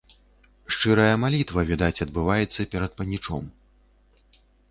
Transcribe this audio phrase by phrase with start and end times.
[0.75, 3.43] Шчырая малітва, відаць, адбываецца перад панічом.